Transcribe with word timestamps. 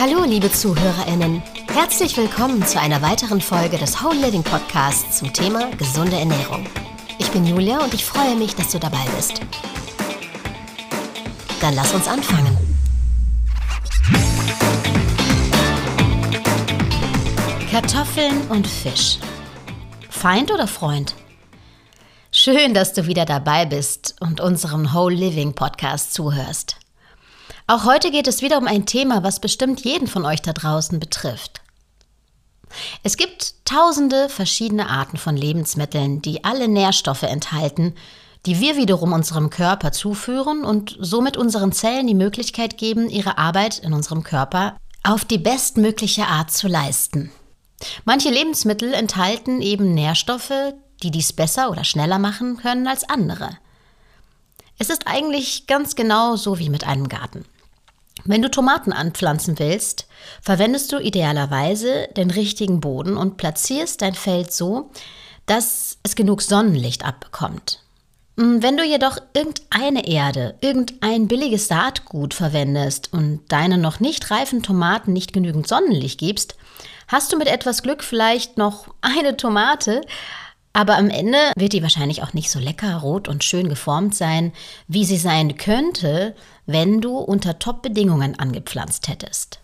Hallo, 0.00 0.24
liebe 0.24 0.50
ZuhörerInnen. 0.50 1.42
Herzlich 1.74 2.16
willkommen 2.16 2.64
zu 2.66 2.80
einer 2.80 3.02
weiteren 3.02 3.42
Folge 3.42 3.76
des 3.76 4.02
Whole 4.02 4.18
Living 4.18 4.42
Podcasts 4.42 5.18
zum 5.18 5.30
Thema 5.30 5.70
gesunde 5.76 6.18
Ernährung. 6.18 6.64
Ich 7.18 7.30
bin 7.32 7.44
Julia 7.44 7.84
und 7.84 7.92
ich 7.92 8.02
freue 8.02 8.34
mich, 8.34 8.54
dass 8.54 8.70
du 8.70 8.78
dabei 8.78 9.04
bist. 9.14 9.42
Dann 11.60 11.74
lass 11.74 11.92
uns 11.92 12.08
anfangen. 12.08 12.56
Kartoffeln 17.70 18.40
und 18.48 18.66
Fisch. 18.66 19.18
Feind 20.08 20.50
oder 20.50 20.66
Freund? 20.66 21.14
Schön, 22.32 22.72
dass 22.72 22.94
du 22.94 23.06
wieder 23.06 23.26
dabei 23.26 23.66
bist 23.66 24.14
und 24.20 24.40
unserem 24.40 24.94
Whole 24.94 25.14
Living 25.14 25.52
Podcast 25.52 26.14
zuhörst. 26.14 26.79
Auch 27.70 27.84
heute 27.84 28.10
geht 28.10 28.26
es 28.26 28.42
wieder 28.42 28.58
um 28.58 28.66
ein 28.66 28.84
Thema, 28.84 29.22
was 29.22 29.38
bestimmt 29.38 29.84
jeden 29.84 30.08
von 30.08 30.24
euch 30.24 30.42
da 30.42 30.52
draußen 30.52 30.98
betrifft. 30.98 31.60
Es 33.04 33.16
gibt 33.16 33.64
tausende 33.64 34.28
verschiedene 34.28 34.90
Arten 34.90 35.16
von 35.16 35.36
Lebensmitteln, 35.36 36.20
die 36.20 36.42
alle 36.42 36.66
Nährstoffe 36.66 37.22
enthalten, 37.22 37.94
die 38.44 38.58
wir 38.58 38.76
wiederum 38.76 39.12
unserem 39.12 39.50
Körper 39.50 39.92
zuführen 39.92 40.64
und 40.64 40.96
somit 40.98 41.36
unseren 41.36 41.70
Zellen 41.70 42.08
die 42.08 42.16
Möglichkeit 42.16 42.76
geben, 42.76 43.08
ihre 43.08 43.38
Arbeit 43.38 43.78
in 43.78 43.92
unserem 43.92 44.24
Körper 44.24 44.76
auf 45.04 45.24
die 45.24 45.38
bestmögliche 45.38 46.26
Art 46.26 46.50
zu 46.50 46.66
leisten. 46.66 47.30
Manche 48.04 48.30
Lebensmittel 48.30 48.92
enthalten 48.92 49.62
eben 49.62 49.94
Nährstoffe, 49.94 50.74
die 51.04 51.12
dies 51.12 51.32
besser 51.32 51.70
oder 51.70 51.84
schneller 51.84 52.18
machen 52.18 52.56
können 52.56 52.88
als 52.88 53.08
andere. 53.08 53.58
Es 54.80 54.90
ist 54.90 55.06
eigentlich 55.06 55.68
ganz 55.68 55.94
genau 55.94 56.34
so 56.34 56.58
wie 56.58 56.68
mit 56.68 56.82
einem 56.82 57.08
Garten. 57.08 57.44
Wenn 58.24 58.42
du 58.42 58.50
Tomaten 58.50 58.92
anpflanzen 58.92 59.58
willst, 59.58 60.06
verwendest 60.42 60.92
du 60.92 60.98
idealerweise 60.98 62.08
den 62.16 62.30
richtigen 62.30 62.80
Boden 62.80 63.16
und 63.16 63.36
platzierst 63.36 64.02
dein 64.02 64.14
Feld 64.14 64.52
so, 64.52 64.90
dass 65.46 65.98
es 66.02 66.16
genug 66.16 66.42
Sonnenlicht 66.42 67.04
abbekommt. 67.04 67.82
Hm, 68.38 68.62
wenn 68.62 68.76
du 68.76 68.84
jedoch 68.84 69.18
irgendeine 69.34 70.06
Erde, 70.06 70.54
irgendein 70.60 71.28
billiges 71.28 71.68
Saatgut 71.68 72.34
verwendest 72.34 73.12
und 73.12 73.40
deinen 73.48 73.80
noch 73.80 74.00
nicht 74.00 74.30
reifen 74.30 74.62
Tomaten 74.62 75.12
nicht 75.12 75.32
genügend 75.32 75.66
Sonnenlicht 75.66 76.18
gibst, 76.18 76.56
hast 77.08 77.32
du 77.32 77.36
mit 77.36 77.48
etwas 77.48 77.82
Glück 77.82 78.02
vielleicht 78.02 78.56
noch 78.56 78.86
eine 79.00 79.36
Tomate, 79.36 80.02
aber 80.72 80.96
am 80.96 81.10
Ende 81.10 81.38
wird 81.56 81.72
die 81.72 81.82
wahrscheinlich 81.82 82.22
auch 82.22 82.32
nicht 82.32 82.50
so 82.50 82.58
lecker, 82.58 82.96
rot 82.96 83.28
und 83.28 83.42
schön 83.42 83.68
geformt 83.68 84.14
sein, 84.14 84.52
wie 84.86 85.04
sie 85.04 85.16
sein 85.16 85.56
könnte, 85.56 86.36
wenn 86.66 87.00
du 87.00 87.18
unter 87.18 87.58
Top-Bedingungen 87.58 88.38
angepflanzt 88.38 89.08
hättest. 89.08 89.60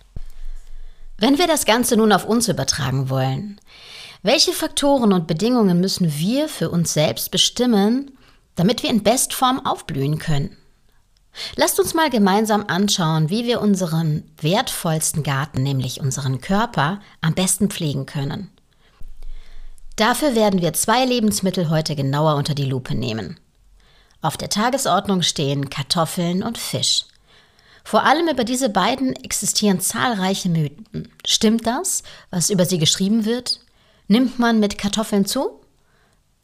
Wenn 1.19 1.39
wir 1.39 1.47
das 1.47 1.65
Ganze 1.65 1.97
nun 1.97 2.13
auf 2.13 2.25
uns 2.25 2.49
übertragen 2.49 3.09
wollen, 3.09 3.61
welche 4.23 4.53
Faktoren 4.53 5.13
und 5.13 5.29
Bedingungen 5.29 5.81
müssen 5.81 6.19
wir 6.19 6.49
für 6.49 6.71
uns 6.71 6.93
selbst 6.93 7.31
bestimmen, 7.31 8.11
damit 8.57 8.83
wir 8.83 8.91
in 8.91 9.03
Bestform 9.05 9.65
aufblühen 9.65 10.19
können? 10.19 10.57
Lasst 11.55 11.79
uns 11.79 11.95
mal 11.95 12.11
gemeinsam 12.11 12.65
anschauen, 12.67 13.31
wie 13.31 13.45
wir 13.45 13.61
unseren 13.61 14.25
wertvollsten 14.41 15.23
Garten, 15.23 15.63
nämlich 15.63 16.01
unseren 16.01 16.41
Körper, 16.41 17.01
am 17.21 17.35
besten 17.35 17.71
pflegen 17.71 18.07
können. 18.07 18.51
Dafür 19.97 20.35
werden 20.35 20.61
wir 20.61 20.75
zwei 20.75 21.05
Lebensmittel 21.05 21.71
heute 21.71 21.97
genauer 21.97 22.37
unter 22.37 22.55
die 22.55 22.67
Lupe 22.67 22.95
nehmen. 22.95 23.41
Auf 24.21 24.37
der 24.37 24.51
Tagesordnung 24.51 25.23
stehen 25.23 25.71
Kartoffeln 25.71 26.43
und 26.43 26.59
Fisch. 26.59 27.07
Vor 27.83 28.03
allem 28.05 28.29
über 28.29 28.45
diese 28.45 28.69
beiden 28.69 29.15
existieren 29.17 29.81
zahlreiche 29.81 30.49
Mythen. 30.49 31.09
Stimmt 31.25 31.67
das, 31.67 32.03
was 32.31 32.51
über 32.51 32.67
sie 32.67 32.79
geschrieben 32.79 33.25
wird? 33.25 33.61
Nimmt 34.09 34.39
man 34.39 34.61
mit 34.61 34.77
Kartoffeln 34.77 35.25
zu? 35.25 35.61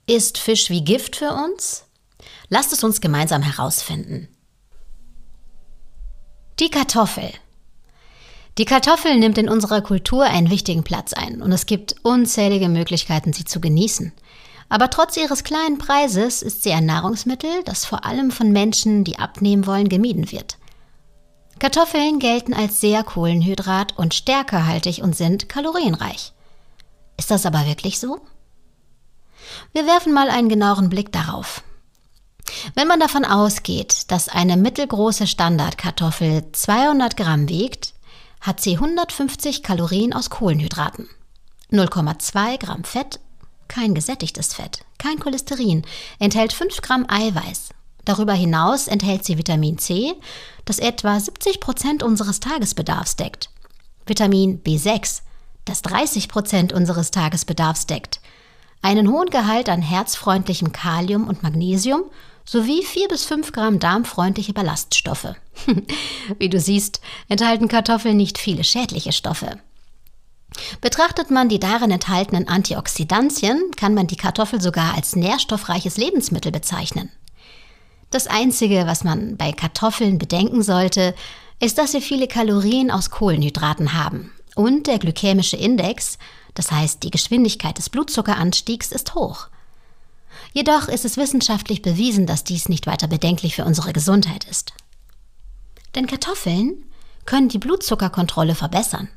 Ist 0.07 0.39
Fisch 0.39 0.71
wie 0.71 0.85
Gift 0.85 1.17
für 1.17 1.33
uns? 1.33 1.85
Lasst 2.49 2.73
es 2.73 2.85
uns 2.85 3.01
gemeinsam 3.01 3.43
herausfinden. 3.43 4.29
Die 6.59 6.71
Kartoffel. 6.71 7.33
Die 8.59 8.67
Kartoffel 8.67 9.19
nimmt 9.19 9.39
in 9.39 9.49
unserer 9.49 9.81
Kultur 9.81 10.25
einen 10.25 10.51
wichtigen 10.51 10.85
Platz 10.85 11.15
ein 11.15 11.41
und 11.41 11.53
es 11.53 11.65
gibt 11.65 11.97
unzählige 12.03 12.69
Möglichkeiten, 12.69 13.33
sie 13.33 13.45
zu 13.45 13.61
genießen. 13.61 14.13
Aber 14.69 14.91
trotz 14.91 15.17
ihres 15.17 15.43
kleinen 15.43 15.79
Preises 15.79 16.43
ist 16.43 16.63
sie 16.63 16.73
ein 16.73 16.87
Nahrungsmittel, 16.87 17.63
das 17.65 17.85
vor 17.85 18.05
allem 18.05 18.31
von 18.31 18.53
Menschen, 18.53 19.05
die 19.05 19.19
abnehmen 19.19 19.67
wollen, 19.67 19.89
gemieden 19.89 20.31
wird. 20.33 20.59
Kartoffeln 21.59 22.19
gelten 22.19 22.55
als 22.55 22.81
sehr 22.81 23.03
kohlenhydrat- 23.05 23.97
und 23.97 24.15
stärkehaltig 24.15 25.03
und 25.03 25.17
sind 25.17 25.49
kalorienreich. 25.49 26.33
Ist 27.17 27.31
das 27.31 27.47
aber 27.47 27.67
wirklich 27.67 28.01
so? 28.01 28.21
Wir 29.73 29.87
werfen 29.87 30.13
mal 30.13 30.29
einen 30.29 30.49
genaueren 30.49 30.89
Blick 30.89 31.13
darauf. 31.13 31.63
Wenn 32.75 32.89
man 32.89 33.01
davon 33.01 33.25
ausgeht, 33.25 34.11
dass 34.11 34.29
eine 34.29 34.57
mittelgroße 34.57 35.27
Standardkartoffel 35.27 36.51
200 36.53 37.17
Gramm 37.17 37.49
wiegt, 37.49 37.95
hat 38.43 38.61
sie 38.61 38.75
150 38.75 39.63
Kalorien 39.63 40.13
aus 40.13 40.29
Kohlenhydraten, 40.29 41.09
0,2 41.71 42.59
Gramm 42.59 42.85
Fett, 42.85 43.21
kein 43.69 43.95
gesättigtes 43.95 44.53
Fett, 44.53 44.85
kein 44.99 45.19
Cholesterin, 45.19 45.85
enthält 46.19 46.53
5 46.53 46.83
Gramm 46.83 47.07
Eiweiß. 47.09 47.71
Darüber 48.05 48.35
hinaus 48.35 48.89
enthält 48.89 49.25
sie 49.25 49.39
Vitamin 49.39 49.79
C, 49.79 50.15
das 50.65 50.81
etwa 50.81 51.19
70 51.19 51.61
Prozent 51.61 52.03
unseres 52.03 52.41
Tagesbedarfs 52.41 53.15
deckt. 53.17 53.49
Vitamin 54.07 54.61
B6, 54.63 55.23
das 55.65 55.83
30 55.83 56.29
Prozent 56.29 56.73
unseres 56.73 57.13
Tagesbedarfs 57.13 57.87
deckt. 57.87 58.21
Einen 58.83 59.09
hohen 59.09 59.31
Gehalt 59.31 59.69
an 59.69 59.81
herzfreundlichem 59.81 60.73
Kalium 60.73 61.29
und 61.29 61.45
Magnesium 61.45 62.03
sowie 62.45 62.83
4 62.85 63.09
bis 63.09 63.25
5 63.25 63.53
Gramm 63.53 63.79
darmfreundliche 63.79 64.53
Ballaststoffe. 64.53 65.35
Wie 66.39 66.49
du 66.49 66.61
siehst, 66.61 67.01
enthalten 67.29 67.69
Kartoffeln 67.69 68.17
nicht 68.17 68.39
viele 68.39 68.65
schädliche 68.65 69.13
Stoffe. 69.13 69.59
Betrachtet 70.81 71.31
man 71.31 71.49
die 71.49 71.61
darin 71.61 71.91
enthaltenen 71.91 72.49
Antioxidantien, 72.49 73.71
kann 73.77 73.95
man 73.95 74.07
die 74.07 74.17
Kartoffel 74.17 74.61
sogar 74.61 74.95
als 74.95 75.17
nährstoffreiches 75.17 75.97
Lebensmittel 75.97 76.53
bezeichnen. 76.53 77.11
Das 78.11 78.27
Einzige, 78.27 78.87
was 78.87 79.05
man 79.05 79.37
bei 79.39 79.53
Kartoffeln 79.53 80.19
bedenken 80.19 80.63
sollte, 80.63 81.15
ist, 81.61 81.79
dass 81.79 81.93
sie 81.93 82.03
viele 82.03 82.29
Kalorien 82.29 82.91
aus 82.91 83.11
Kohlenhydraten 83.11 83.95
haben. 83.95 84.33
Und 84.55 84.87
der 84.87 84.99
glykämische 84.99 85.57
Index, 85.57 86.19
das 86.55 86.71
heißt 86.71 87.03
die 87.03 87.11
Geschwindigkeit 87.11 87.79
des 87.79 87.89
Blutzuckeranstiegs, 87.89 88.93
ist 88.93 89.15
hoch. 89.15 89.49
Jedoch 90.53 90.89
ist 90.89 91.05
es 91.05 91.17
wissenschaftlich 91.17 91.83
bewiesen, 91.83 92.27
dass 92.27 92.45
dies 92.45 92.69
nicht 92.69 92.87
weiter 92.87 93.09
bedenklich 93.09 93.57
für 93.57 93.65
unsere 93.65 93.93
Gesundheit 93.93 94.45
ist. 94.45 94.73
Denn 95.95 96.07
Kartoffeln 96.07 96.85
können 97.25 97.49
die 97.49 97.59
Blutzuckerkontrolle 97.59 98.55
verbessern. 98.55 99.09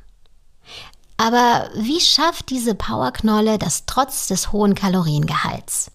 Aber 1.16 1.68
wie 1.74 2.00
schafft 2.00 2.50
diese 2.50 2.74
Powerknolle 2.74 3.58
das 3.58 3.84
trotz 3.86 4.26
des 4.26 4.52
hohen 4.52 4.74
Kaloriengehalts? 4.74 5.90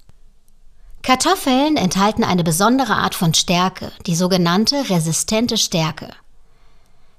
Kartoffeln 1.04 1.78
enthalten 1.78 2.24
eine 2.24 2.44
besondere 2.44 2.96
Art 2.96 3.16
von 3.16 3.34
Stärke, 3.34 3.92
die 4.06 4.16
sogenannte 4.16 4.90
resistente 4.90 5.58
Stärke. 5.58 6.10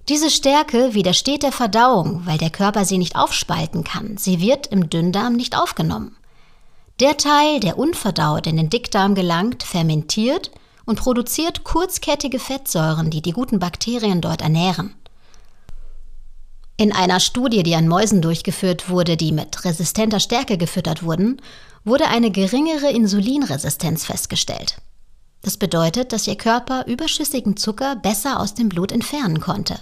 Diese 0.08 0.30
Stärke 0.30 0.94
widersteht 0.94 1.42
der 1.42 1.52
Verdauung, 1.52 2.26
weil 2.26 2.38
der 2.38 2.50
Körper 2.50 2.84
sie 2.84 2.98
nicht 2.98 3.16
aufspalten 3.16 3.84
kann. 3.84 4.16
Sie 4.16 4.40
wird 4.40 4.68
im 4.68 4.90
Dünndarm 4.90 5.34
nicht 5.34 5.56
aufgenommen. 5.56 6.16
Der 7.00 7.16
Teil, 7.16 7.60
der 7.60 7.78
unverdaut 7.78 8.46
in 8.46 8.56
den 8.56 8.70
Dickdarm 8.70 9.14
gelangt, 9.14 9.62
fermentiert 9.62 10.50
und 10.84 10.98
produziert 10.98 11.64
kurzkettige 11.64 12.38
Fettsäuren, 12.38 13.10
die 13.10 13.22
die 13.22 13.32
guten 13.32 13.58
Bakterien 13.58 14.20
dort 14.20 14.42
ernähren. 14.42 14.94
In 16.76 16.92
einer 16.92 17.20
Studie, 17.20 17.62
die 17.62 17.74
an 17.74 17.86
Mäusen 17.86 18.22
durchgeführt 18.22 18.88
wurde, 18.88 19.16
die 19.16 19.32
mit 19.32 19.64
resistenter 19.64 20.20
Stärke 20.20 20.58
gefüttert 20.58 21.02
wurden, 21.02 21.40
wurde 21.84 22.08
eine 22.08 22.30
geringere 22.30 22.90
Insulinresistenz 22.90 24.04
festgestellt. 24.04 24.78
Das 25.42 25.56
bedeutet, 25.56 26.12
dass 26.12 26.26
ihr 26.26 26.36
Körper 26.36 26.86
überschüssigen 26.86 27.56
Zucker 27.56 27.96
besser 27.96 28.40
aus 28.40 28.54
dem 28.54 28.68
Blut 28.68 28.92
entfernen 28.92 29.40
konnte. 29.40 29.78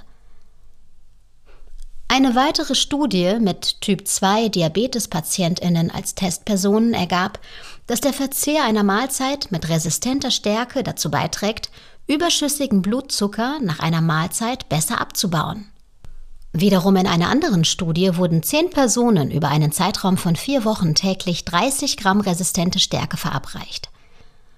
Eine 2.13 2.35
weitere 2.35 2.75
Studie 2.75 3.37
mit 3.39 3.81
Typ 3.83 4.09
2 4.09 4.49
Diabetespatientinnen 4.49 5.93
als 5.93 6.17
Testpersonen 6.17 6.93
ergab, 6.93 7.39
dass 7.87 8.01
der 8.01 8.13
Verzehr 8.13 8.65
einer 8.65 8.83
Mahlzeit 8.83 9.53
mit 9.53 9.69
resistenter 9.69 10.33
Stärke 10.33 10.83
dazu 10.83 11.13
beiträgt, 11.13 11.71
überschüssigen 12.09 12.83
Blutzucker 12.83 13.61
nach 13.63 13.79
einer 13.79 14.01
Mahlzeit 14.01 14.69
besser 14.69 15.01
abzubauen. 15.01 15.69
Wiederum 16.53 16.97
in 16.97 17.07
einer 17.07 17.29
anderen 17.29 17.65
Studie 17.65 18.17
wurden 18.17 18.43
zehn 18.43 18.71
Personen 18.71 19.31
über 19.31 19.47
einen 19.47 19.71
Zeitraum 19.71 20.17
von 20.17 20.35
vier 20.35 20.65
Wochen 20.65 20.97
täglich 20.97 21.45
30 21.45 21.97
Gramm 21.97 22.21
resistente 22.21 22.81
Stärke 22.81 23.19
verabreicht. 23.19 23.89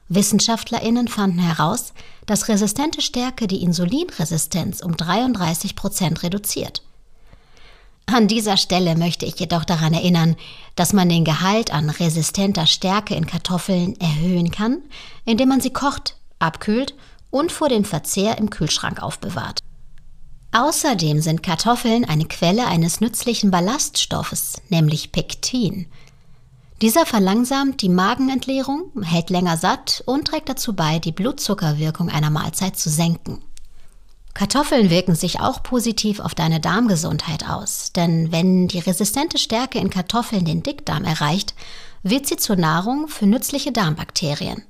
WissenschaftlerInnen 0.08 1.06
fanden 1.06 1.40
heraus, 1.40 1.93
dass 2.25 2.48
resistente 2.48 3.02
Stärke 3.02 3.46
die 3.46 3.62
Insulinresistenz 3.62 4.81
um 4.81 4.96
33 4.96 5.76
Prozent 5.76 6.22
reduziert. 6.22 6.81
An 8.06 8.28
dieser 8.28 8.56
Stelle 8.56 8.96
möchte 8.96 9.25
ich 9.25 9.38
jedoch 9.38 9.64
daran 9.64 9.94
erinnern, 9.94 10.37
dass 10.75 10.93
man 10.93 11.08
den 11.08 11.25
Gehalt 11.25 11.72
an 11.72 11.88
resistenter 11.88 12.66
Stärke 12.66 13.14
in 13.14 13.26
Kartoffeln 13.26 13.99
erhöhen 14.00 14.50
kann, 14.50 14.82
indem 15.25 15.49
man 15.49 15.60
sie 15.60 15.72
kocht, 15.72 16.16
abkühlt 16.38 16.94
und 17.31 17.52
vor 17.52 17.69
dem 17.69 17.84
Verzehr 17.84 18.38
im 18.38 18.50
Kühlschrank 18.50 19.02
aufbewahrt. 19.02 19.60
Außerdem 20.52 21.22
sind 21.22 21.43
Kartoffeln 21.43 22.04
eine 22.04 22.26
Quelle 22.26 22.66
eines 22.66 23.00
nützlichen 23.00 23.50
Ballaststoffes, 23.50 24.60
nämlich 24.69 25.10
Pektin. 25.10 25.87
Dieser 26.82 27.06
verlangsamt 27.06 27.81
die 27.81 27.88
Magenentleerung, 27.88 28.90
hält 29.02 29.31
länger 29.31 29.56
satt 29.56 30.02
und 30.05 30.26
trägt 30.26 30.50
dazu 30.50 30.75
bei, 30.75 30.98
die 30.98 31.12
Blutzuckerwirkung 31.12 32.10
einer 32.10 32.28
Mahlzeit 32.28 32.76
zu 32.76 32.90
senken. 32.90 33.43
Kartoffeln 34.34 34.88
wirken 34.88 35.14
sich 35.14 35.40
auch 35.40 35.62
positiv 35.62 36.19
auf 36.19 36.34
deine 36.34 36.58
Darmgesundheit 36.58 37.49
aus, 37.49 37.93
denn 37.94 38.32
wenn 38.32 38.67
die 38.67 38.79
resistente 38.79 39.38
Stärke 39.38 39.79
in 39.79 39.90
Kartoffeln 39.90 40.44
den 40.44 40.62
Dickdarm 40.62 41.05
erreicht, 41.05 41.55
wird 42.02 42.26
sie 42.26 42.37
zur 42.37 42.56
Nahrung 42.56 43.08
für 43.08 43.26
nützliche 43.26 43.73
Darmbakterien. 43.73 44.62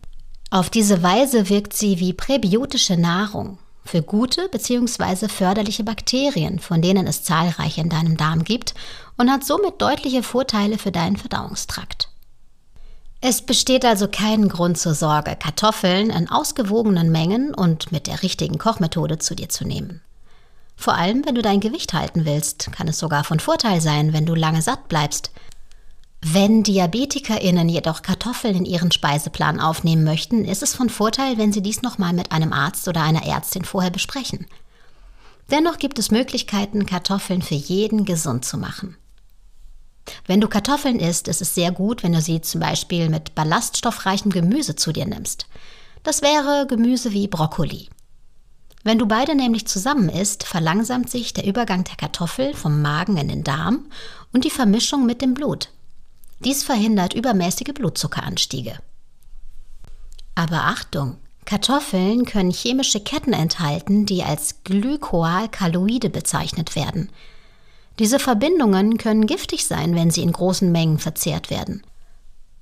Auf 0.50 0.68
diese 0.68 1.02
Weise 1.02 1.48
wirkt 1.48 1.72
sie 1.74 1.98
wie 1.98 2.12
präbiotische 2.12 2.96
Nahrung 2.96 3.58
für 3.84 4.02
gute 4.02 4.48
bzw. 4.48 5.28
förderliche 5.28 5.84
Bakterien, 5.84 6.58
von 6.58 6.82
denen 6.82 7.06
es 7.06 7.24
zahlreiche 7.24 7.80
in 7.80 7.88
deinem 7.88 8.16
Darm 8.16 8.44
gibt 8.44 8.74
und 9.16 9.30
hat 9.30 9.44
somit 9.44 9.80
deutliche 9.80 10.22
Vorteile 10.22 10.78
für 10.78 10.92
deinen 10.92 11.16
Verdauungstrakt. 11.16 12.11
Es 13.24 13.40
besteht 13.40 13.84
also 13.84 14.08
kein 14.08 14.48
Grund 14.48 14.76
zur 14.78 14.94
Sorge, 14.94 15.36
Kartoffeln 15.36 16.10
in 16.10 16.28
ausgewogenen 16.28 17.12
Mengen 17.12 17.54
und 17.54 17.92
mit 17.92 18.08
der 18.08 18.20
richtigen 18.24 18.58
Kochmethode 18.58 19.18
zu 19.18 19.36
dir 19.36 19.48
zu 19.48 19.64
nehmen. 19.64 20.00
Vor 20.74 20.94
allem, 20.94 21.24
wenn 21.24 21.36
du 21.36 21.40
dein 21.40 21.60
Gewicht 21.60 21.92
halten 21.92 22.24
willst, 22.24 22.72
kann 22.72 22.88
es 22.88 22.98
sogar 22.98 23.22
von 23.22 23.38
Vorteil 23.38 23.80
sein, 23.80 24.12
wenn 24.12 24.26
du 24.26 24.34
lange 24.34 24.60
satt 24.60 24.88
bleibst. 24.88 25.30
Wenn 26.20 26.64
DiabetikerInnen 26.64 27.68
jedoch 27.68 28.02
Kartoffeln 28.02 28.56
in 28.56 28.64
ihren 28.64 28.90
Speiseplan 28.90 29.60
aufnehmen 29.60 30.02
möchten, 30.02 30.44
ist 30.44 30.64
es 30.64 30.74
von 30.74 30.90
Vorteil, 30.90 31.38
wenn 31.38 31.52
sie 31.52 31.62
dies 31.62 31.80
nochmal 31.80 32.14
mit 32.14 32.32
einem 32.32 32.52
Arzt 32.52 32.88
oder 32.88 33.04
einer 33.04 33.24
Ärztin 33.24 33.64
vorher 33.64 33.92
besprechen. 33.92 34.48
Dennoch 35.48 35.78
gibt 35.78 36.00
es 36.00 36.10
Möglichkeiten, 36.10 36.86
Kartoffeln 36.86 37.42
für 37.42 37.54
jeden 37.54 38.04
gesund 38.04 38.44
zu 38.44 38.58
machen. 38.58 38.96
Wenn 40.26 40.40
du 40.40 40.48
Kartoffeln 40.48 40.98
isst, 40.98 41.28
ist 41.28 41.40
es 41.40 41.54
sehr 41.54 41.72
gut, 41.72 42.02
wenn 42.02 42.12
du 42.12 42.20
sie 42.20 42.40
zum 42.40 42.60
Beispiel 42.60 43.08
mit 43.08 43.34
ballaststoffreichem 43.34 44.30
Gemüse 44.30 44.76
zu 44.76 44.92
dir 44.92 45.06
nimmst. 45.06 45.46
Das 46.02 46.22
wäre 46.22 46.66
Gemüse 46.66 47.12
wie 47.12 47.28
Brokkoli. 47.28 47.88
Wenn 48.84 48.98
du 48.98 49.06
beide 49.06 49.36
nämlich 49.36 49.68
zusammen 49.68 50.08
isst, 50.08 50.42
verlangsamt 50.42 51.08
sich 51.08 51.32
der 51.32 51.46
Übergang 51.46 51.84
der 51.84 51.94
Kartoffel 51.94 52.52
vom 52.54 52.82
Magen 52.82 53.16
in 53.16 53.28
den 53.28 53.44
Darm 53.44 53.86
und 54.32 54.44
die 54.44 54.50
Vermischung 54.50 55.06
mit 55.06 55.22
dem 55.22 55.34
Blut. 55.34 55.68
Dies 56.40 56.64
verhindert 56.64 57.14
übermäßige 57.14 57.72
Blutzuckeranstiege. 57.74 58.78
Aber 60.34 60.64
Achtung! 60.64 61.18
Kartoffeln 61.44 62.24
können 62.24 62.52
chemische 62.52 63.00
Ketten 63.00 63.32
enthalten, 63.32 64.06
die 64.06 64.22
als 64.22 64.62
Glykoalkaloide 64.64 66.10
bezeichnet 66.10 66.74
werden– 66.74 67.10
diese 67.98 68.18
Verbindungen 68.18 68.98
können 68.98 69.26
giftig 69.26 69.66
sein, 69.66 69.94
wenn 69.94 70.10
sie 70.10 70.22
in 70.22 70.32
großen 70.32 70.70
Mengen 70.72 70.98
verzehrt 70.98 71.50
werden. 71.50 71.82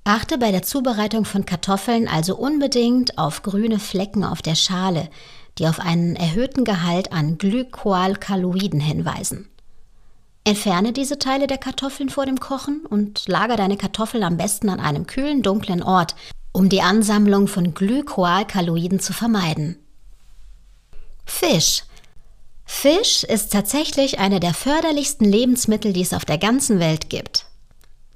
Achte 0.03 0.37
bei 0.37 0.51
der 0.51 0.63
Zubereitung 0.63 1.25
von 1.25 1.45
Kartoffeln 1.45 2.07
also 2.07 2.35
unbedingt 2.35 3.17
auf 3.17 3.43
grüne 3.43 3.79
Flecken 3.79 4.23
auf 4.23 4.41
der 4.41 4.55
Schale, 4.55 5.09
die 5.57 5.67
auf 5.67 5.79
einen 5.79 6.15
erhöhten 6.15 6.63
Gehalt 6.63 7.13
an 7.13 7.37
Glykoalkaloiden 7.37 8.79
hinweisen. 8.79 9.47
Entferne 10.43 10.91
diese 10.91 11.19
Teile 11.19 11.45
der 11.45 11.59
Kartoffeln 11.59 12.09
vor 12.09 12.25
dem 12.25 12.39
Kochen 12.39 12.83
und 12.87 13.27
lager 13.27 13.57
deine 13.57 13.77
Kartoffeln 13.77 14.23
am 14.23 14.37
besten 14.37 14.69
an 14.69 14.79
einem 14.79 15.05
kühlen, 15.05 15.43
dunklen 15.43 15.83
Ort, 15.83 16.15
um 16.51 16.67
die 16.67 16.81
Ansammlung 16.81 17.47
von 17.47 17.75
Glykoalkaloiden 17.75 18.99
zu 18.99 19.13
vermeiden. 19.13 19.77
Fisch 21.25 21.83
Fisch 22.73 23.23
ist 23.25 23.51
tatsächlich 23.51 24.17
eine 24.17 24.39
der 24.39 24.55
förderlichsten 24.55 25.25
Lebensmittel, 25.25 25.93
die 25.93 26.01
es 26.01 26.13
auf 26.13 26.25
der 26.25 26.39
ganzen 26.39 26.79
Welt 26.79 27.11
gibt. 27.11 27.45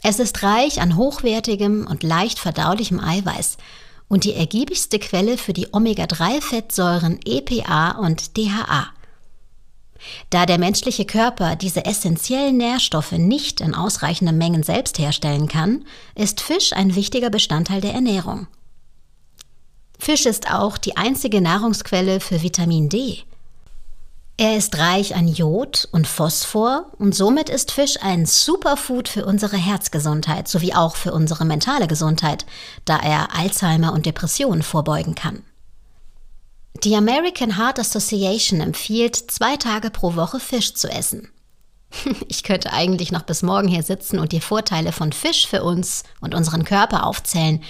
Es 0.02 0.18
ist 0.18 0.42
reich 0.42 0.82
an 0.82 0.96
hochwertigem 0.96 1.86
und 1.86 2.02
leicht 2.02 2.40
verdaulichem 2.40 3.00
Eiweiß 3.00 3.58
und 4.08 4.24
die 4.24 4.34
ergiebigste 4.34 4.98
Quelle 4.98 5.38
für 5.38 5.54
die 5.54 5.68
Omega-3-Fettsäuren 5.72 7.20
EPA 7.26 8.00
und 8.00 8.38
DHA. 8.38 8.88
Da 10.32 10.48
der 10.48 10.58
menschliche 10.58 11.06
Körper 11.06 11.56
diese 11.58 11.86
essentiellen 11.86 12.58
Nährstoffe 12.58 13.12
nicht 13.12 13.62
in 13.62 13.76
ausreichenden 13.76 14.38
Mengen 14.38 14.64
selbst 14.64 14.98
herstellen 14.98 15.48
kann, 15.48 15.86
ist 16.16 16.42
Fisch 16.42 16.74
ein 16.74 16.96
wichtiger 16.96 17.30
Bestandteil 17.30 17.82
der 17.82 17.94
Ernährung. 17.94 18.48
Fisch 20.00 20.26
ist 20.26 20.50
auch 20.50 20.80
die 20.80 20.98
einzige 20.98 21.42
Nahrungsquelle 21.42 22.20
für 22.20 22.42
Vitamin 22.42 22.90
D. 22.90 23.26
Er 24.38 24.58
ist 24.58 24.78
reich 24.78 25.16
an 25.16 25.30
Jod 25.30 25.88
und 25.94 26.08
Phosphor 26.08 26.92
und 27.00 27.16
somit 27.16 27.50
ist 27.50 27.72
Fisch 27.72 27.96
ein 28.02 28.26
Superfood 28.26 29.08
für 29.08 29.26
unsere 29.26 29.56
Herzgesundheit 29.56 30.50
sowie 30.50 30.74
auch 30.74 30.98
für 30.98 31.14
unsere 31.14 31.46
mentale 31.46 31.88
Gesundheit, 31.88 32.46
da 32.84 32.98
er 32.98 33.34
Alzheimer 33.34 33.94
und 33.94 34.06
Depressionen 34.06 34.62
vorbeugen 34.62 35.16
kann. 35.16 35.44
Die 36.84 36.98
American 36.98 37.58
Heart 37.58 37.80
Association 37.80 38.60
empfiehlt, 38.60 39.16
zwei 39.16 39.56
Tage 39.56 39.90
pro 39.90 40.16
Woche 40.16 40.42
Fisch 40.42 40.74
zu 40.74 40.90
essen. 40.90 41.30
Ich 42.28 42.44
könnte 42.44 42.74
eigentlich 42.74 43.14
noch 43.14 43.22
bis 43.22 43.42
morgen 43.42 43.70
hier 43.70 43.84
sitzen 43.84 44.20
und 44.20 44.34
die 44.34 44.42
Vorteile 44.42 44.92
von 44.92 45.14
Fisch 45.14 45.48
für 45.48 45.64
uns 45.64 46.04
und 46.20 46.36
unseren 46.36 46.66
Körper 46.66 47.06
aufzählen, 47.06 47.64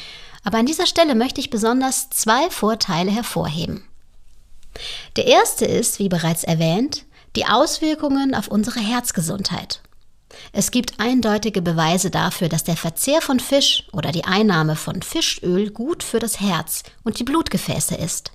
aber 0.43 0.57
an 0.57 0.65
dieser 0.65 0.87
Stelle 0.87 1.13
möchte 1.13 1.41
ich 1.41 1.51
besonders 1.51 2.09
zwei 2.09 2.49
Vorteile 2.49 3.11
hervorheben. 3.11 3.83
Der 5.15 5.25
erste 5.25 5.65
ist, 5.65 5.99
wie 5.99 6.09
bereits 6.09 6.43
erwähnt, 6.43 7.05
die 7.35 7.45
Auswirkungen 7.45 8.33
auf 8.33 8.47
unsere 8.47 8.79
Herzgesundheit. 8.79 9.81
Es 10.51 10.71
gibt 10.71 10.99
eindeutige 10.99 11.61
Beweise 11.61 12.09
dafür, 12.09 12.49
dass 12.49 12.63
der 12.63 12.77
Verzehr 12.77 13.21
von 13.21 13.39
Fisch 13.39 13.83
oder 13.93 14.11
die 14.11 14.25
Einnahme 14.25 14.75
von 14.75 15.01
Fischöl 15.01 15.69
gut 15.69 16.03
für 16.03 16.19
das 16.19 16.39
Herz 16.39 16.83
und 17.03 17.19
die 17.19 17.23
Blutgefäße 17.23 17.95
ist. 17.95 18.31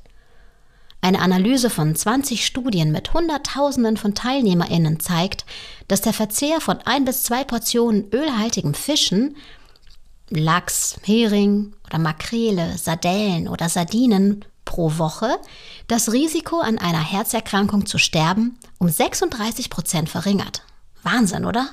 Eine 1.03 1.21
Analyse 1.21 1.71
von 1.71 1.95
20 1.95 2.45
Studien 2.45 2.93
mit 2.93 3.15
Hunderttausenden 3.15 3.97
von 3.97 4.15
TeilnehmerInnen 4.15 5.01
zeigt, 5.01 5.47
dass 5.89 6.03
der 6.03 6.13
Verzehr 6.13 6.61
von 6.61 6.79
ein 6.85 7.07
bis 7.07 7.23
zwei 7.23 7.43
Portionen 7.43 8.11
ölhaltigem 8.13 8.75
Fischen 8.75 9.37
Lachs, 10.29 10.97
Hering 11.03 11.75
oder 11.87 11.99
Makrele, 11.99 12.79
Sardellen 12.79 13.49
oder 13.49 13.69
Sardinen 13.69 14.45
pro 14.71 14.99
Woche 14.99 15.37
das 15.89 16.13
Risiko 16.13 16.61
an 16.61 16.79
einer 16.79 17.03
Herzerkrankung 17.03 17.87
zu 17.87 17.99
sterben 17.99 18.57
um 18.79 18.89
36 18.89 19.69
Prozent 19.69 20.09
verringert. 20.09 20.63
Wahnsinn, 21.03 21.45
oder? 21.45 21.71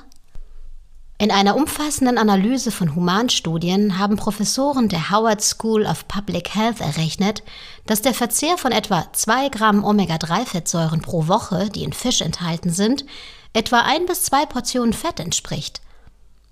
In 1.16 1.30
einer 1.30 1.54
umfassenden 1.54 2.18
Analyse 2.18 2.72
von 2.72 2.96
Humanstudien 2.96 3.98
haben 3.98 4.16
Professoren 4.16 4.88
der 4.88 5.10
Howard 5.10 5.42
School 5.42 5.86
of 5.86 6.08
Public 6.08 6.54
Health 6.56 6.80
errechnet, 6.80 7.44
dass 7.86 8.02
der 8.02 8.14
Verzehr 8.14 8.58
von 8.58 8.72
etwa 8.72 9.06
2 9.12 9.48
Gramm 9.48 9.84
Omega-3-Fettsäuren 9.84 11.00
pro 11.00 11.28
Woche, 11.28 11.70
die 11.70 11.84
in 11.84 11.92
Fisch 11.92 12.20
enthalten 12.20 12.70
sind, 12.70 13.04
etwa 13.52 13.80
ein 13.80 14.06
bis 14.06 14.24
zwei 14.24 14.44
Portionen 14.44 14.92
Fett 14.92 15.20
entspricht. 15.20 15.80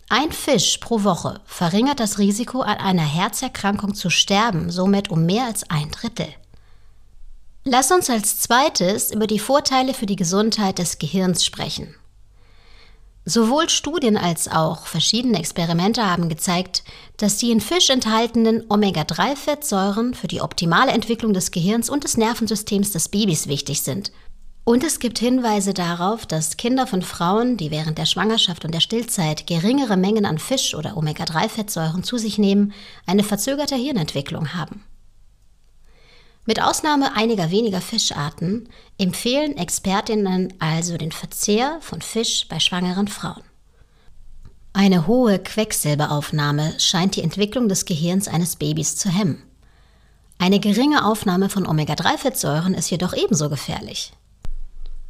Ein 0.09 0.31
Fisch 0.31 0.79
pro 0.79 1.03
Woche 1.03 1.41
verringert 1.47 1.99
das 1.99 2.19
Risiko, 2.19 2.61
an 2.61 2.79
einer 2.79 3.03
Herzerkrankung 3.03 3.93
zu 3.93 4.09
sterben, 4.09 4.71
somit 4.71 5.11
um 5.11 5.27
mehr 5.27 5.47
als 5.47 5.69
ein 5.69 5.91
Drittel. 5.91 6.29
Lass 7.65 7.91
uns 7.91 8.09
als 8.09 8.39
zweites 8.39 9.11
über 9.11 9.27
die 9.27 9.41
Vorteile 9.41 9.95
für 9.95 10.07
die 10.07 10.15
Gesundheit 10.15 10.79
des 10.79 10.99
Gehirns 10.99 11.45
sprechen. 11.45 11.97
Sowohl 13.25 13.69
Studien 13.69 14.17
als 14.17 14.47
auch 14.47 14.87
verschiedene 14.87 15.41
Experimente 15.41 16.09
haben 16.09 16.29
gezeigt, 16.29 16.85
dass 17.17 17.39
die 17.39 17.51
in 17.51 17.61
Fisch 17.61 17.91
enthaltenen 17.91 18.65
Omega-3-Fettsäuren 18.69 20.15
für 20.15 20.29
die 20.29 20.41
optimale 20.41 20.93
Entwicklung 20.93 21.33
des 21.33 21.51
Gehirns 21.51 21.91
und 21.91 22.05
des 22.05 22.17
Nervensystems 22.17 22.93
des 22.93 23.09
Babys 23.09 23.49
wichtig 23.49 23.83
sind 23.83 24.13
und 24.67 24.83
es 24.83 24.99
gibt 24.99 25.21
Hinweise 25.21 25.75
darauf, 25.75 26.27
dass 26.27 26.57
Kinder 26.57 26.89
von 26.89 27.01
Frauen, 27.01 27.57
die 27.57 27.71
während 27.71 27.99
der 27.99 28.05
Schwangerschaft 28.05 28.65
und 28.65 28.75
der 28.75 28.81
Stillzeit 28.81 29.47
geringere 29.47 29.97
Mengen 29.97 30.27
an 30.27 30.39
Fisch 30.39 30.75
oder 30.75 30.97
Omega-3-Fettsäuren 30.97 32.03
zu 32.03 32.19
sich 32.19 32.37
nehmen, 32.37 32.73
eine 33.07 33.23
verzögerte 33.23 33.77
Hirnentwicklung 33.77 34.55
haben. 34.55 34.83
Mit 36.47 36.61
Ausnahme 36.61 37.15
einiger 37.15 37.53
weniger 37.53 37.81
Fischarten 37.81 38.69
empfehlen 38.99 39.57
Expertinnen 39.57 40.53
also 40.59 40.97
den 40.97 41.13
Verzehr 41.13 41.79
von 41.81 42.03
Fisch 42.03 42.49
bei 42.49 42.59
schwangeren 42.59 43.07
Frauen. 43.07 43.45
Eine 44.73 45.07
hohe 45.07 45.39
Quecksilberaufnahme 45.39 46.75
scheint 46.81 47.15
die 47.15 47.23
Entwicklung 47.23 47.69
des 47.69 47.85
Gehirns 47.85 48.27
eines 48.27 48.57
Babys 48.57 48.97
zu 48.97 49.11
hemmen. 49.11 49.45
Eine 50.39 50.59
geringe 50.59 51.05
Aufnahme 51.05 51.51
von 51.51 51.69
Omega-3-Fettsäuren 51.69 52.75
ist 52.75 52.91
jedoch 52.91 53.15
ebenso 53.15 53.49
gefährlich. 53.49 54.13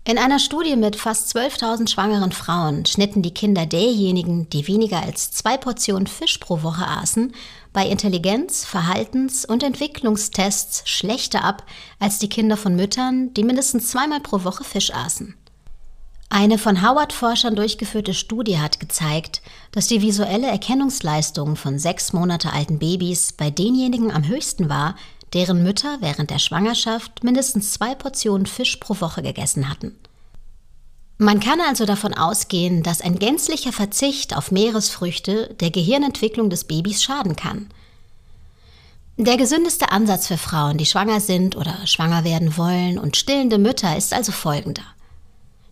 In 0.08 0.18
einer 0.18 0.38
Studie 0.38 0.76
mit 0.76 0.94
fast 0.94 1.36
12.000 1.36 1.90
schwangeren 1.90 2.30
Frauen 2.30 2.86
schnitten 2.86 3.22
die 3.22 3.34
Kinder 3.34 3.66
derjenigen, 3.66 4.48
die 4.50 4.68
weniger 4.68 5.02
als 5.02 5.32
zwei 5.32 5.56
Portionen 5.56 6.06
Fisch 6.06 6.38
pro 6.38 6.62
Woche 6.62 6.86
aßen, 6.86 7.34
bei 7.72 7.88
Intelligenz-, 7.88 8.64
Verhaltens- 8.64 9.44
und 9.44 9.64
Entwicklungstests 9.64 10.88
schlechter 10.88 11.42
ab 11.42 11.64
als 11.98 12.20
die 12.20 12.28
Kinder 12.28 12.56
von 12.56 12.76
Müttern, 12.76 13.34
die 13.34 13.42
mindestens 13.42 13.90
zweimal 13.90 14.20
pro 14.20 14.44
Woche 14.44 14.62
Fisch 14.62 14.94
aßen. 14.94 15.34
Eine 16.28 16.58
von 16.58 16.88
Howard-Forschern 16.88 17.56
durchgeführte 17.56 18.14
Studie 18.14 18.60
hat 18.60 18.78
gezeigt, 18.78 19.42
dass 19.72 19.88
die 19.88 20.02
visuelle 20.02 20.46
Erkennungsleistung 20.46 21.56
von 21.56 21.80
sechs 21.80 22.12
Monate 22.12 22.52
alten 22.52 22.78
Babys 22.78 23.32
bei 23.32 23.50
denjenigen 23.50 24.12
am 24.12 24.28
höchsten 24.28 24.68
war, 24.68 24.94
deren 25.32 25.62
Mütter 25.62 25.98
während 26.00 26.30
der 26.30 26.38
Schwangerschaft 26.38 27.24
mindestens 27.24 27.72
zwei 27.72 27.94
Portionen 27.94 28.46
Fisch 28.46 28.76
pro 28.76 29.00
Woche 29.00 29.22
gegessen 29.22 29.68
hatten. 29.68 29.96
Man 31.18 31.40
kann 31.40 31.60
also 31.60 31.86
davon 31.86 32.12
ausgehen, 32.12 32.82
dass 32.82 33.00
ein 33.00 33.18
gänzlicher 33.18 33.72
Verzicht 33.72 34.36
auf 34.36 34.50
Meeresfrüchte 34.50 35.54
der 35.60 35.70
Gehirnentwicklung 35.70 36.50
des 36.50 36.64
Babys 36.64 37.02
schaden 37.02 37.36
kann. 37.36 37.70
Der 39.16 39.38
gesündeste 39.38 39.92
Ansatz 39.92 40.26
für 40.26 40.36
Frauen, 40.36 40.76
die 40.76 40.84
schwanger 40.84 41.20
sind 41.20 41.56
oder 41.56 41.86
schwanger 41.86 42.24
werden 42.24 42.58
wollen 42.58 42.98
und 42.98 43.16
stillende 43.16 43.56
Mütter 43.56 43.96
ist 43.96 44.12
also 44.12 44.30
folgender. 44.30 44.82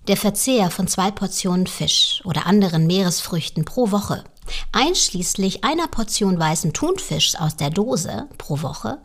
Der 0.09 0.17
Verzehr 0.17 0.71
von 0.71 0.89
zwei 0.89 1.11
Portionen 1.11 1.67
Fisch 1.67 2.23
oder 2.25 2.47
anderen 2.47 2.87
Meeresfrüchten 2.87 3.67
pro 3.67 3.91
Woche, 3.91 4.25
einschließlich 4.73 5.63
einer 5.63 5.89
Portion 5.89 6.39
weißen 6.39 6.73
Thunfischs 6.73 7.37
aus 7.37 7.57
der 7.57 7.69
Dose 7.69 8.29
pro 8.39 8.63
Woche 8.63 8.99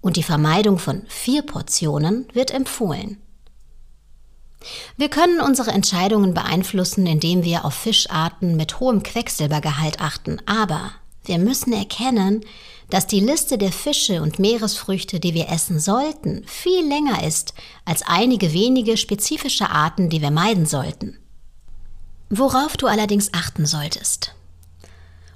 und 0.00 0.16
die 0.16 0.22
Vermeidung 0.22 0.78
von 0.78 1.02
vier 1.08 1.42
Portionen 1.42 2.26
wird 2.32 2.50
empfohlen. 2.50 3.18
Wir 4.96 5.08
können 5.08 5.40
unsere 5.40 5.70
Entscheidungen 5.70 6.34
beeinflussen, 6.34 7.06
indem 7.06 7.44
wir 7.44 7.64
auf 7.64 7.74
Fischarten 7.74 8.56
mit 8.56 8.80
hohem 8.80 9.02
Quecksilbergehalt 9.02 10.00
achten, 10.00 10.40
aber 10.46 10.92
wir 11.24 11.38
müssen 11.38 11.72
erkennen, 11.72 12.44
dass 12.90 13.06
die 13.06 13.20
Liste 13.20 13.58
der 13.58 13.70
Fische 13.70 14.22
und 14.22 14.38
Meeresfrüchte, 14.38 15.20
die 15.20 15.34
wir 15.34 15.50
essen 15.50 15.78
sollten, 15.78 16.42
viel 16.46 16.86
länger 16.88 17.22
ist 17.26 17.52
als 17.84 18.02
einige 18.02 18.52
wenige 18.52 18.96
spezifische 18.96 19.68
Arten, 19.68 20.08
die 20.08 20.22
wir 20.22 20.30
meiden 20.30 20.64
sollten. 20.64 21.18
Worauf 22.30 22.76
du 22.76 22.86
allerdings 22.86 23.32
achten 23.32 23.66
solltest. 23.66 24.34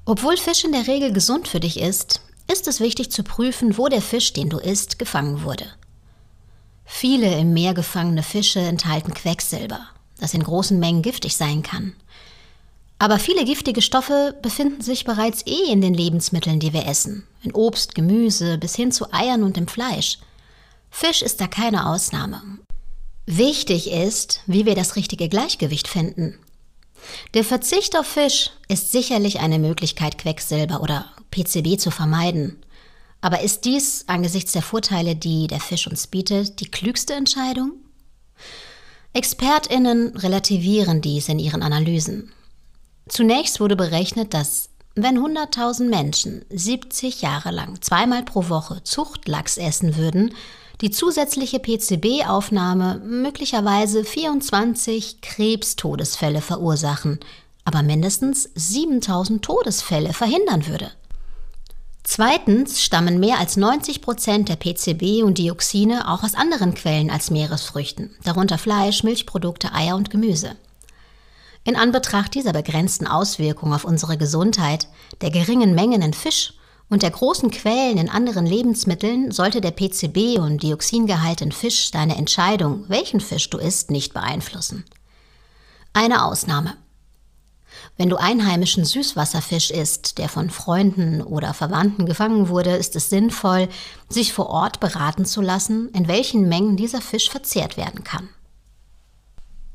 Obwohl 0.05 0.37
Fisch 0.37 0.65
in 0.65 0.73
der 0.73 0.87
Regel 0.87 1.13
gesund 1.13 1.47
für 1.47 1.61
dich 1.61 1.79
ist, 1.79 2.23
ist 2.53 2.69
es 2.69 2.81
wichtig 2.81 3.11
zu 3.11 3.23
prüfen, 3.23 3.79
wo 3.79 3.89
der 3.89 4.03
Fisch, 4.03 4.33
den 4.33 4.51
du 4.51 4.59
isst, 4.59 4.99
gefangen 4.99 5.43
wurde. 5.43 5.67
Viele 6.85 7.39
im 7.39 7.53
Meer 7.55 7.75
gefangene 7.75 8.23
Fische 8.23 8.61
enthalten 8.61 9.15
Quecksilber, 9.15 9.81
das 10.21 10.35
in 10.35 10.43
großen 10.43 10.79
Mengen 10.79 11.03
giftig 11.03 11.37
sein 11.37 11.63
kann. 11.63 11.95
Aber 12.99 13.19
viele 13.19 13.45
giftige 13.45 13.83
Stoffe 13.83 14.37
befinden 14.43 14.83
sich 14.83 15.05
bereits 15.05 15.45
eh 15.47 15.73
in 15.73 15.81
den 15.81 15.95
Lebensmitteln, 15.95 16.61
die 16.61 16.73
wir 16.73 16.87
essen, 16.87 17.27
in 17.43 17.53
Obst, 17.53 17.95
Gemüse 17.97 18.59
bis 18.59 18.77
hin 18.77 18.93
zu 18.93 19.13
Eiern 19.13 19.43
und 19.43 19.57
im 19.59 19.67
Fleisch. 19.67 20.19
Fisch 20.91 21.23
ist 21.23 21.41
da 21.41 21.49
keine 21.49 21.87
Ausnahme. 21.89 22.41
Wichtig 23.27 23.91
ist, 23.91 24.43
wie 24.47 24.67
wir 24.67 24.75
das 24.75 24.95
richtige 24.95 25.29
Gleichgewicht 25.29 25.89
finden. 25.89 26.39
Der 27.35 27.45
Verzicht 27.45 27.97
auf 27.97 28.07
Fisch 28.07 28.51
ist 28.69 28.93
sicherlich 28.93 29.41
eine 29.41 29.59
Möglichkeit, 29.59 30.19
Quecksilber 30.19 30.81
oder 30.81 31.11
PCB 31.31 31.79
zu 31.79 31.91
vermeiden. 31.91 32.63
Aber 33.21 33.41
ist 33.41 33.65
dies 33.65 34.05
angesichts 34.09 34.53
der 34.53 34.63
Vorteile, 34.63 35.15
die 35.15 35.47
der 35.47 35.61
Fisch 35.61 35.87
uns 35.87 36.07
bietet, 36.07 36.61
die 36.61 36.71
klügste 36.71 37.15
Entscheidung? 37.15 37.73
Expertinnen 39.13 40.17
relativieren 40.17 41.01
dies 41.01 41.29
in 41.29 41.39
ihren 41.39 41.63
Analysen. 41.63 42.33
Zunächst 43.09 43.61
wurde 43.61 43.77
berechnet, 43.77 44.35
dass 44.35 44.71
wenn 44.95 45.19
100.000 45.19 45.89
Menschen 45.89 46.45
70 46.51 47.23
Jahre 47.23 47.51
lang 47.51 47.81
zweimal 47.81 48.25
pro 48.25 48.49
Woche 48.49 48.83
Zuchtlachs 48.85 49.57
essen 49.57 49.97
würden, 49.97 50.35
die 50.81 50.91
zusätzliche 50.91 51.59
PCB-Aufnahme 51.59 53.01
möglicherweise 53.05 54.05
24 54.05 55.21
Krebstodesfälle 55.21 56.41
verursachen, 56.41 57.21
aber 57.65 57.83
mindestens 57.83 58.51
7000 58.55 59.45
Todesfälle 59.45 60.13
verhindern 60.13 60.67
würde. 60.67 60.91
Zweitens 62.05 62.83
stammen 62.83 63.21
mehr 63.21 63.39
als 63.39 63.57
90 63.57 64.03
Prozent 64.03 64.49
der 64.49 64.57
PCB 64.57 65.23
und 65.23 65.39
Dioxine 65.39 66.09
auch 66.11 66.25
aus 66.25 66.35
anderen 66.35 66.75
Quellen 66.75 67.11
als 67.11 67.31
Meeresfrüchten, 67.31 68.11
darunter 68.25 68.59
Fleisch, 68.59 69.05
Milchprodukte, 69.05 69.73
Eier 69.73 69.95
und 69.95 70.11
Gemüse. 70.11 70.57
In 71.65 71.77
Anbetracht 71.77 72.35
dieser 72.35 72.53
begrenzten 72.53 73.07
Auswirkungen 73.07 73.73
auf 73.73 73.85
unsere 73.85 74.17
Gesundheit, 74.19 74.89
der 75.21 75.31
geringen 75.31 75.77
Mengen 75.77 76.03
in 76.03 76.13
Fisch 76.13 76.55
und 76.93 77.03
der 77.03 77.11
großen 77.11 77.51
Quellen 77.51 77.97
in 77.97 78.11
anderen 78.11 78.45
Lebensmitteln 78.45 79.31
sollte 79.31 79.63
der 79.63 79.71
PCB 79.71 80.39
und 80.39 80.63
Dioxingehalt 80.63 81.41
in 81.41 81.51
Fisch 81.51 81.91
deine 81.91 82.19
Entscheidung, 82.19 82.85
welchen 82.89 83.21
Fisch 83.21 83.49
du 83.49 83.57
isst, 83.57 83.91
nicht 83.91 84.13
beeinflussen. 84.13 84.85
Eine 85.95 86.23
Ausnahme. 86.23 86.77
Wenn 87.97 88.11
du 88.11 88.17
einheimischen 88.17 88.85
Süßwasserfisch 88.85 89.71
isst, 89.71 90.19
der 90.19 90.29
von 90.29 90.51
Freunden 90.51 91.23
oder 91.23 91.55
Verwandten 91.55 92.05
gefangen 92.05 92.51
wurde, 92.51 92.77
ist 92.77 92.95
es 92.95 93.09
sinnvoll, 93.09 93.71
sich 94.11 94.35
vor 94.35 94.51
Ort 94.51 94.79
beraten 94.79 95.25
zu 95.25 95.41
lassen, 95.41 95.89
in 95.95 96.09
welchen 96.09 96.47
Mengen 96.47 96.77
dieser 96.77 97.01
Fisch 97.01 97.31
verzehrt 97.31 97.79
werden 97.79 98.05
kann. 98.05 98.29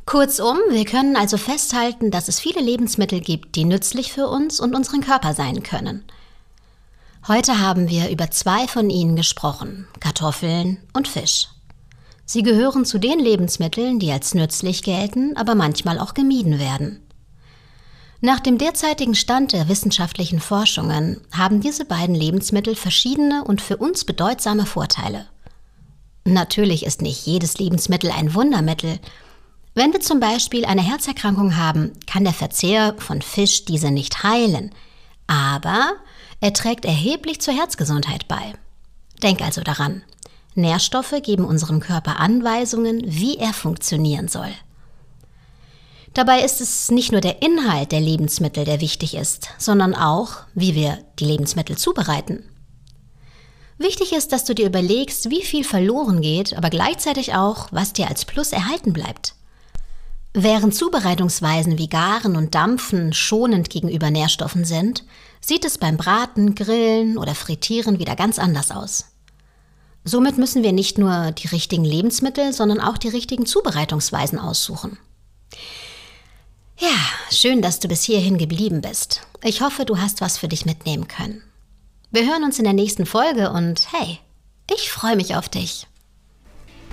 Kurzum, 0.06 0.60
wir 0.70 0.86
können 0.86 1.16
also 1.16 1.38
festhalten, 1.38 2.12
dass 2.12 2.28
es 2.28 2.40
viele 2.40 2.62
Lebensmittel 2.62 3.22
gibt, 3.22 3.56
die 3.56 3.66
nützlich 3.66 4.14
für 4.14 4.28
uns 4.28 4.60
und 4.60 4.76
unseren 4.76 5.02
Körper 5.02 5.34
sein 5.34 5.64
können. 5.64 6.06
Heute 7.28 7.60
haben 7.60 7.90
wir 7.90 8.10
über 8.10 8.32
zwei 8.32 8.70
von 8.70 8.90
ihnen 8.90 9.18
gesprochen, 9.18 9.86
Kartoffeln 10.00 10.78
und 10.94 11.10
Fisch. 11.10 11.50
Sie 12.24 12.42
gehören 12.42 12.86
zu 12.86 13.00
den 13.00 13.20
Lebensmitteln, 13.20 14.00
die 14.00 14.14
als 14.14 14.34
nützlich 14.34 14.82
gelten, 14.82 15.36
aber 15.36 15.54
manchmal 15.54 16.00
auch 16.00 16.14
gemieden 16.14 16.58
werden. 16.58 17.06
Nach 18.22 18.40
dem 18.40 18.58
derzeitigen 18.58 19.14
Stand 19.14 19.52
der 19.52 19.68
wissenschaftlichen 19.68 20.40
Forschungen 20.40 21.20
haben 21.34 21.60
diese 21.60 21.84
beiden 21.84 22.16
Lebensmittel 22.16 22.76
verschiedene 22.76 23.44
und 23.44 23.62
für 23.62 23.76
uns 23.76 24.06
bedeutsame 24.06 24.66
Vorteile. 24.66 25.28
Natürlich 26.24 26.86
ist 26.86 27.02
nicht 27.02 27.26
jedes 27.26 27.58
Lebensmittel 27.58 28.10
ein 28.10 28.36
Wundermittel. 28.36 29.00
Wenn 29.76 29.92
wir 29.92 30.00
zum 30.00 30.22
Beispiel 30.22 30.64
eine 30.64 30.82
Herzerkrankung 30.82 31.58
haben, 31.58 31.92
kann 32.08 32.24
der 32.24 32.34
Verzehr 32.34 32.96
von 33.00 33.22
Fisch 33.22 33.66
diese 33.66 33.92
nicht 33.92 34.24
heilen, 34.24 34.72
aber 35.28 35.92
er 36.40 36.54
trägt 36.54 36.86
erheblich 36.86 37.42
zur 37.42 37.54
Herzgesundheit 37.54 38.28
bei. 38.28 38.54
Denk 39.24 39.42
also 39.42 39.62
daran, 39.62 40.04
Nährstoffe 40.56 41.16
geben 41.24 41.46
unserem 41.46 41.80
Körper 41.80 42.20
Anweisungen, 42.20 43.02
wie 43.06 43.38
er 43.38 43.54
funktionieren 43.54 44.28
soll. 44.28 44.50
Dabei 46.14 46.42
ist 46.42 46.62
es 46.62 46.90
nicht 46.90 47.12
nur 47.12 47.22
der 47.22 47.44
Inhalt 47.44 47.92
der 47.92 48.02
Lebensmittel, 48.02 48.66
der 48.66 48.82
wichtig 48.82 49.14
ist, 49.14 49.50
sondern 49.60 49.94
auch, 49.94 50.38
wie 50.56 50.74
wir 50.74 50.98
die 51.20 51.26
Lebensmittel 51.26 51.78
zubereiten. 51.78 52.44
Wichtig 53.78 54.14
ist, 54.14 54.32
dass 54.32 54.44
du 54.44 54.56
dir 54.56 54.66
überlegst, 54.66 55.30
wie 55.30 55.44
viel 55.44 55.64
verloren 55.64 56.22
geht, 56.22 56.58
aber 56.58 56.72
gleichzeitig 56.72 57.36
auch, 57.36 57.68
was 57.72 57.94
dir 57.94 58.08
als 58.08 58.26
Plus 58.26 58.52
erhalten 58.52 58.94
bleibt. 58.94 59.36
Während 60.34 60.74
Zubereitungsweisen 60.74 61.78
wie 61.78 61.88
Garen 61.88 62.36
und 62.36 62.56
Dampfen 62.56 63.14
schonend 63.14 63.70
gegenüber 63.70 64.10
Nährstoffen 64.10 64.66
sind, 64.66 65.04
sieht 65.42 65.66
es 65.66 65.78
beim 65.78 65.98
Braten, 65.98 66.56
Grillen 66.56 67.18
oder 67.18 67.36
Frittieren 67.36 68.00
wieder 68.00 68.16
ganz 68.16 68.40
anders 68.40 68.72
aus. 68.72 69.06
Somit 70.04 70.38
müssen 70.38 70.64
wir 70.64 70.72
nicht 70.72 70.98
nur 70.98 71.32
die 71.32 71.48
richtigen 71.48 71.84
Lebensmittel, 71.84 72.54
sondern 72.54 72.80
auch 72.80 72.98
die 72.98 73.10
richtigen 73.10 73.46
Zubereitungsweisen 73.46 74.40
aussuchen. 74.40 74.98
Ja, 76.80 76.96
schön, 77.32 77.62
dass 77.62 77.80
du 77.80 77.88
bis 77.88 78.04
hierhin 78.04 78.38
geblieben 78.38 78.82
bist. 78.82 79.22
Ich 79.44 79.62
hoffe, 79.62 79.84
du 79.84 80.00
hast 80.00 80.22
was 80.22 80.38
für 80.38 80.48
dich 80.48 80.66
mitnehmen 80.66 81.08
können. 81.08 81.44
Wir 82.12 82.26
hören 82.26 82.44
uns 82.44 82.58
in 82.58 82.64
der 82.64 82.74
nächsten 82.74 83.06
Folge 83.06 83.52
und 83.52 83.92
hey, 83.92 84.20
ich 84.74 84.90
freue 84.90 85.16
mich 85.16 85.36
auf 85.36 85.50
dich. 85.50 85.88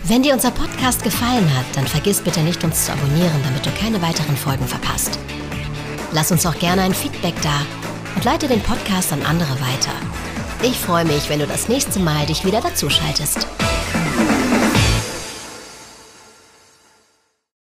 Wenn 0.02 0.22
dir 0.22 0.34
unser 0.34 0.50
Podcast 0.50 1.04
gefallen 1.04 1.48
hat, 1.56 1.66
dann 1.74 1.86
vergiss 1.86 2.20
bitte 2.20 2.40
nicht, 2.40 2.64
uns 2.64 2.86
zu 2.86 2.92
abonnieren, 2.92 3.42
damit 3.44 3.64
du 3.64 3.70
keine 3.72 4.02
weiteren 4.02 4.36
Folgen 4.36 4.66
verpasst. 4.66 5.18
Lass 6.12 6.32
uns 6.32 6.44
auch 6.46 6.58
gerne 6.58 6.82
ein 6.82 6.94
Feedback 6.94 7.34
da 7.42 7.60
und 8.14 8.24
leite 8.24 8.48
den 8.48 8.60
Podcast 8.62 9.12
an 9.12 9.22
andere 9.22 9.52
weiter. 9.60 9.92
Ich 10.62 10.78
freue 10.78 11.04
mich, 11.04 11.28
wenn 11.28 11.40
du 11.40 11.46
das 11.46 11.68
nächste 11.68 12.00
Mal 12.00 12.26
dich 12.26 12.44
wieder 12.44 12.60
dazuschaltest. 12.60 13.46